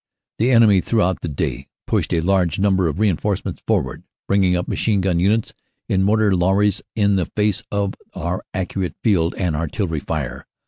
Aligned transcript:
"The 0.39 0.49
enemy 0.49 0.81
throughout 0.81 1.21
the 1.21 1.27
day 1.27 1.67
pushed 1.85 2.11
a 2.11 2.21
large 2.21 2.57
number 2.57 2.87
of 2.87 2.97
reinforcements 2.99 3.61
forward, 3.67 4.01
bringing 4.27 4.55
up 4.55 4.67
Machine 4.67 4.99
gun 4.99 5.19
Units 5.19 5.53
in 5.87 6.01
motor 6.01 6.35
lorries 6.35 6.81
in 6.95 7.17
the 7.17 7.27
face 7.27 7.61
of 7.71 7.93
our 8.15 8.43
accurate 8.51 8.95
Field 9.03 9.35
and 9.37 9.55
Artillery 9.55 9.99
Fire. 9.99 10.47